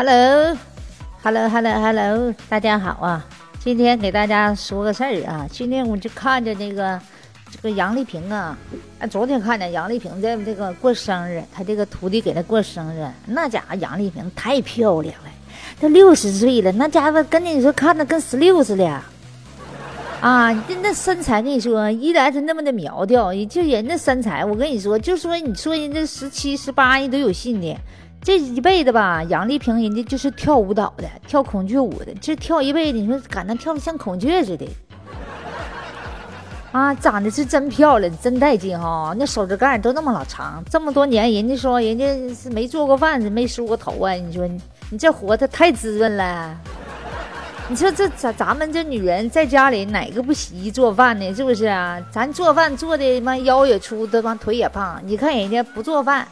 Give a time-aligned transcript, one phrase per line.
[0.00, 3.22] Hello，Hello，Hello，Hello，大家好啊！
[3.62, 6.98] 今天给大家说个事儿啊，今天我就看着那个
[7.50, 8.56] 这个杨丽萍啊，
[8.98, 15.30] 啊，昨天看见杨丽萍在这个过生日，她这个徒弟给她过生日，那家伙杨丽萍太漂亮了，
[15.78, 18.86] 都六十岁了，那家伙跟你说看着跟十六似的。
[20.22, 23.34] 啊，那那身材，跟你说，依然是那么的苗条。
[23.44, 27.76] 就人那身材，我跟你说，就说你说人家十七、十八，人都有信的。
[28.22, 34.68] 这一辈子吧，杨丽萍人家就是跳舞蹈的，跳孔雀舞的，这跳一辈子，你说敢那跳的像孔雀似的。
[36.70, 39.12] 啊，长得是真漂亮，真带劲哈！
[39.16, 44.12] 那手指盖都那么老长，这么多年，人家说人家是没做过饭，没梳过头啊。
[44.12, 44.60] 你说你
[44.90, 46.56] 你这活的太滋润了。
[47.68, 51.34] 你说这咱咱们这女人在家里哪个不洗衣做饭呢？
[51.34, 51.98] 是不是啊？
[52.12, 55.00] 咱做饭做的妈腰也粗，这帮腿也胖。
[55.04, 56.28] 你看人家不做饭，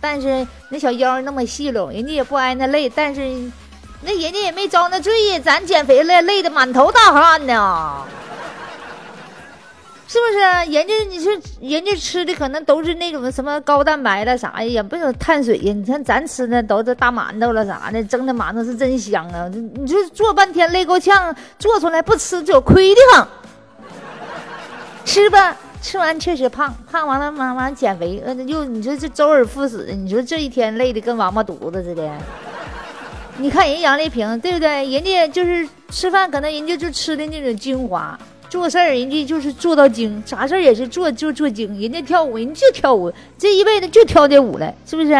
[0.00, 2.88] 但是那小腰那么细溜，人家也不挨那累。
[2.88, 3.20] 但是
[4.02, 8.04] 那人家也没遭那罪，咱减肥了，累得满头大汗呢。
[10.08, 10.40] 是不是？
[10.72, 15.72] 人家你说人家吃的可能都是那种什么高蛋白的啥呀，也不有碳水呀。
[15.72, 19.48] 你看咱吃的都是大馒头了啥的，蒸的馒头是真香啊！
[19.52, 23.28] 你说做半天累够呛，做出来不吃就亏的慌。
[25.04, 32.10] 吃吧，吃完确实胖，胖完了完完减肥，呃就你说这周而复始，你说这一天累的跟王八犊子似的。
[33.38, 34.88] 你看人杨丽萍对不对？
[34.90, 38.18] 人家就是吃饭，可能人家就吃的那种精华。
[38.50, 41.80] 做事儿，人家就是做到精，啥事儿也是做就做精。
[41.80, 45.12] 人家跳舞，人就跳舞，这一辈子就跳这舞了，是不是？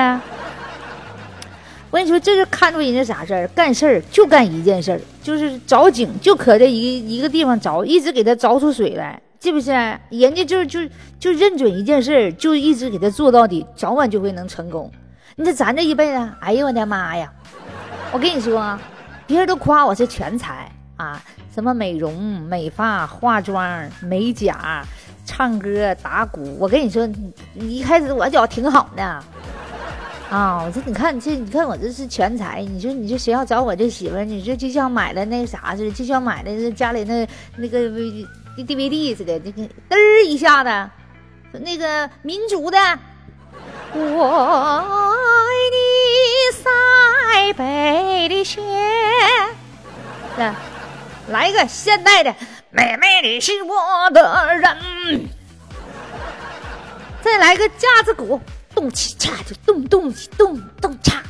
[1.90, 9.70] 我跟你说，这是看出人家啥事儿，干事儿就干一件事儿，就是凿井，就可这一一个地方凿，一直给他凿出水来，是不是？
[10.10, 10.80] 人家就就
[11.18, 14.90] 就认准一件事儿，就一直给他做到底，早晚就会能成功。
[15.36, 17.32] 你说咱这一辈子，哎呦我的妈呀！
[18.12, 18.78] 我跟你说，
[19.26, 21.22] 别人都夸我是全才啊。
[21.54, 24.84] 什么美容、美发、化妆、美甲、
[25.24, 27.08] 唱歌、打鼓，我跟你说，
[27.54, 29.02] 你一开始我觉挺好的，
[30.30, 37.80] 啊，我说你看这，你看我这是全才，你说你说谁要找我这媳妇儿，你说就像买了那啥似的，就像买了家里那那个
[38.56, 40.90] DVD 似的，这个嘚儿一下子，
[41.60, 42.78] 那个民族的，
[43.92, 44.24] 我
[44.78, 45.78] 爱你
[46.56, 48.60] 塞北的雪，
[50.36, 50.54] 来。
[51.28, 52.34] 来一个现代的，
[52.70, 55.28] 妹妹你是我的人。
[57.22, 58.40] 再来个架子鼓，
[58.74, 61.22] 动起恰就动动起动动恰。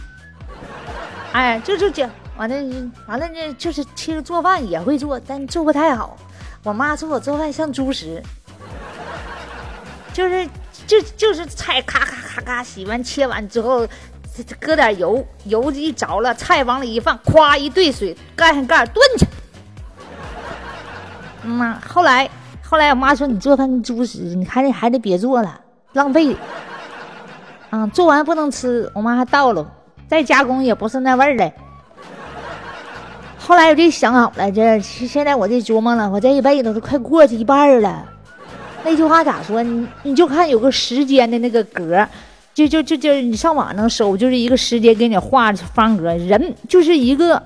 [1.33, 2.09] 哎，就就就
[2.39, 6.17] 完了，完了呢，就是其实做饭也会做，但做不太好。
[6.63, 8.23] 我妈说我做饭像猪食，
[10.13, 10.47] 就是
[10.87, 13.87] 就就是菜咔咔咔咔洗完切完之后，
[14.61, 19.27] 搁点油，油一着了，菜往里一放，咵一兑水，盖上盖炖去。
[21.49, 22.29] 妈，后来，
[22.63, 25.61] 后来我妈说你做饭跟猪食，你还得还得别做了，
[25.95, 26.37] 浪费。
[27.71, 29.67] 啊，做完不能吃，我妈还倒了，
[30.09, 31.51] 再加工也不是那味儿了。
[33.51, 38.07] 后来我这想好了，这现在我这琢磨了，我这一辈子都快过去一半了。
[38.85, 39.61] 那句话咋说？
[39.61, 42.07] 你你就看有个时间的那个格，
[42.55, 47.43] 就就就就你上网上搜，就是一个时间给你画方格，人就是一个。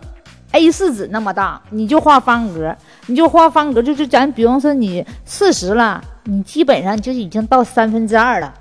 [0.53, 2.76] A 四纸那么大，你就画方格，
[3.06, 8.53] 你就画方格，就是咱比方说你四十了，你基本上就已经到三分之二了，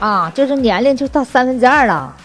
[0.00, 2.16] 啊，就是年龄就到三分之二了。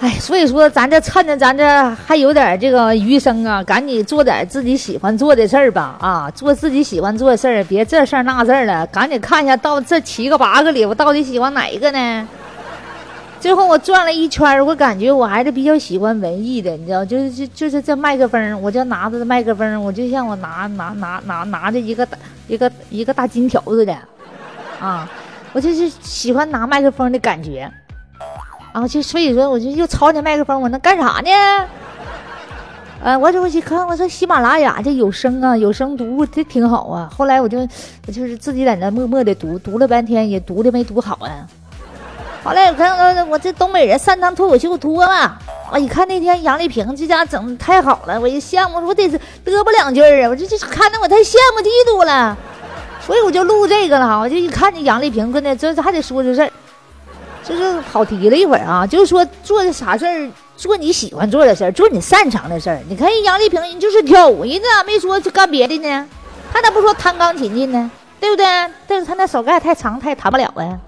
[0.00, 1.62] 哎，所以说咱这趁着咱这
[1.94, 12.26] 还有点这个余生啊，赶紧做点自己喜欢做的事儿吧，啊，做自己喜欢做的事儿，别这事儿那事儿了，赶紧看一下到这七个八个里，我到底喜欢哪一个呢？
[13.40, 22.16] 最后我转了一圈，我感觉我还是比较喜欢文艺的，你知道，就是就就是这麦克风，我就拿着麦克风，我就像我拿拿拿拿拿着一个大
[22.48, 23.94] 一个一个大金条似的，
[24.80, 25.06] 啊，
[25.52, 27.70] 我就是喜欢拿麦克风的感觉，
[28.72, 31.30] 啊，就所以说我就又抄起麦克风，我能干啥呢？
[33.02, 37.10] 呃， 我这我一看，我说喜马拉雅这有声啊，有声读这挺好啊。
[37.16, 37.58] 后来我就
[38.06, 41.46] 我就是自己在那默默的读，读了半天也读的没读好啊。
[42.44, 45.36] 后来，我看我我这东北人擅长脱口秀脱了，
[45.72, 49.18] 我一看那天杨丽萍这家整的太好了，我一羡慕，我得嘚
[49.64, 52.36] 啵两句啊，我这这看得我太羡慕嫉妒了，
[53.04, 54.18] 所以我就录这个了哈。
[54.18, 56.50] 我就一看这杨丽萍跟那这这还得说这事儿，
[57.42, 62.78] 就是跑题了一会儿啊，就是说做的啥事儿，做你喜欢做的事儿，做你擅长的事儿。
[62.88, 66.06] 你看人杨丽萍人就是跳舞，人咋没说就干别的呢？
[66.52, 67.90] 他咋不说弹钢琴去呢？
[68.20, 68.44] 对不对？
[68.86, 70.78] 但是他那手盖太长，他也弹不了啊。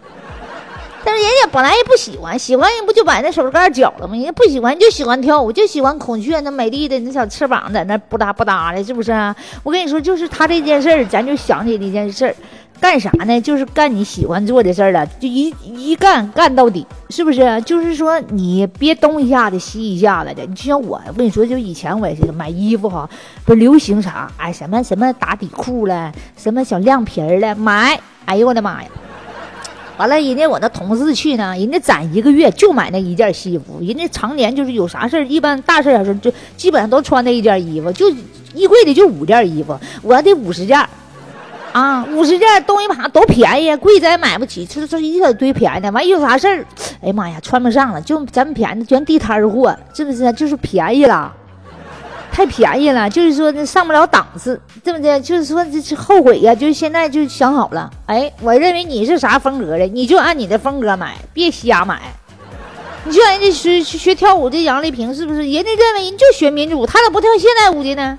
[1.05, 4.15] 但是人家本来也不喜欢，喜欢人不就把那手指盖绞了吗？
[4.15, 9.35] 人家不喜欢就喜欢跳舞，就喜欢孔雀那美丽的那小翅膀在那不搭不搭的，是不是啊？
[9.65, 12.37] 我跟你说，就是他这件事儿，咱就想起了一件事儿，
[12.83, 13.41] 干啥呢？
[13.41, 17.63] 就是干你喜欢做的事儿了，就一一干干到底，是不是？
[17.63, 20.45] 就是说你别东一下子西一下子的。
[20.45, 23.09] 你就像我，我跟你说，就以前我也是买衣服哈，
[23.45, 28.89] 不流行啥，哎，什么什么打底裤了，什么小亮皮儿了，买，哎呦我的妈呀！
[29.97, 38.11] 完了，人家我那同事去呢，人家攒一个月就买那一件西服，人家常年就是有啥事儿，一般大事儿小事儿就基本上都穿那一件衣服，就
[38.55, 40.85] 衣柜里就五件衣服，我得五十件，
[41.73, 46.67] 啊，五十件东西嘛都便宜，贵咱也买不起，这这一小堆便宜的，完有啥事儿，
[47.01, 50.31] 哎呀妈呀，穿不上了，就咱们便宜全地摊货，是不是？
[50.35, 51.33] 就是便宜了。
[52.31, 55.21] 太便宜了，就是说那上不了档次，对不对？
[55.21, 57.91] 就是说这是后悔呀，就是现在就想好了。
[58.07, 62.01] 哎，我认为你是啥风格的，你就按你的风格买，别瞎买。
[63.05, 65.41] 你就人家学学跳舞的杨丽萍，是不是？
[65.41, 68.19] 人家认为人就学民族舞，他咋不跳现代舞的呢？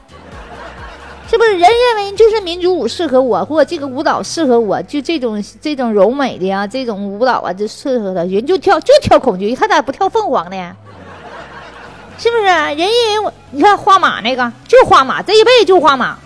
[1.33, 1.53] 是不是？
[1.53, 8.23] 人认为就是民族舞适合我，或这个舞蹈适合我，就这种这种柔美的呀，这种舞蹈啊，就适合他。
[8.25, 10.75] 人就跳就跳孔雀，他咋不跳凤凰呢？
[12.19, 12.43] 是不是？
[12.43, 16.19] 人因为我，你看画马那个就画马，这一辈子就画马。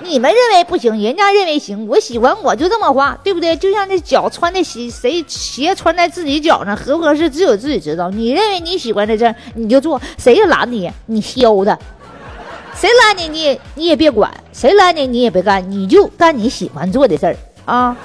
[0.00, 1.86] 你们认为不行，人家认为行。
[1.86, 3.54] 我喜欢，我就这么画，对不对？
[3.56, 8.08] 就像那脚穿的鞋，谁鞋穿在自己脚上合不合适，只有自己知道。
[8.08, 10.00] 你认为你喜欢的事儿，你就做。
[10.16, 10.90] 谁拦你？
[11.04, 11.78] 你削他。
[12.76, 13.28] 谁拦你？
[13.28, 14.32] 你也你也别管。
[14.52, 15.06] 谁拦你？
[15.06, 15.70] 你也别干。
[15.70, 17.96] 你就干你喜欢做的事儿啊。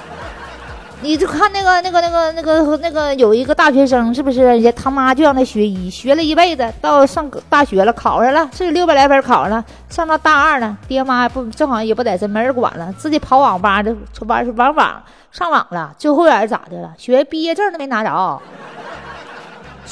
[1.02, 4.40] 你就看那个那个那个那个那个有一个大学生，是不是？
[4.40, 13.92] 人家他妈就让他学医，学了一辈子，到上大学了，考上了，是六百来分考上了，上到大二了，爹妈不正好也不在身，没人管了，自己跑网吧的
[14.28, 15.02] 玩玩网
[15.32, 16.94] 上网了，最后也是咋的了？
[16.96, 18.40] 学毕业证都没拿着。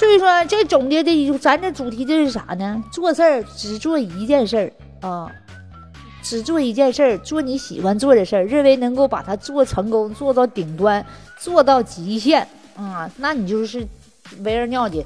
[0.00, 2.82] 所以说，这总结的，咱这主题就是啥呢？
[2.90, 4.72] 做事儿只做一件事儿
[5.06, 5.30] 啊。
[6.22, 11.04] 只做一件事儿，做你喜欢做的事儿，认为能够把它做成功，做到顶端，
[11.38, 13.86] 做到极限，啊，那你就是
[14.38, 15.04] 没人尿的，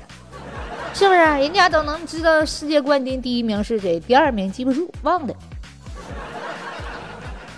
[0.95, 1.19] 是不是？
[1.19, 5.35] 人家都能知道世界冠军第一名是谁，第二名记不住，忘的，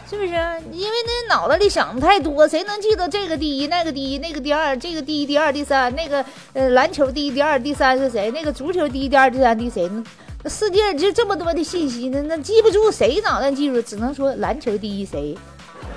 [0.08, 0.28] 是不是？
[0.72, 8.30] 因为那脑子里想的太多，谁能记得这个第一，那个第一，那个第二，这个第一、第二、第三，那个呃篮球第一、第二、第三是谁？
[8.30, 10.04] 那个足球第一、第二、第三第谁呢？
[10.48, 13.82] 世界就这么多的信息呢，那记不住谁脑袋记住？
[13.82, 15.36] 只能说篮球第一谁，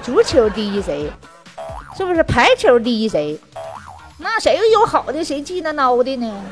[0.01, 1.07] 足球第一谁，
[1.95, 3.39] 是不是排球第一谁？
[4.17, 6.43] 那谁有好的谁记那孬的呢？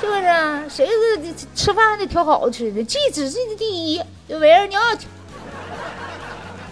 [0.00, 0.22] 是不是？
[0.70, 2.82] 谁是吃饭还得挑好吃的？
[2.82, 4.80] 记只记得第一，就围着你要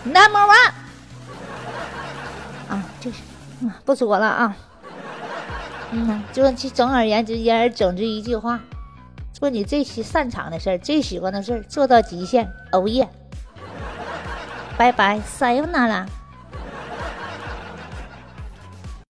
[0.06, 0.73] number one
[2.69, 3.19] 啊，就是，
[3.61, 4.56] 嗯不说了啊。
[5.93, 8.61] 嗯，就总而言之，言而总之一句话。
[9.32, 13.06] 做你最喜擅长的事儿，最喜欢的事儿，做到极限，哦耶！
[14.79, 16.06] 拜拜，撒由那拉。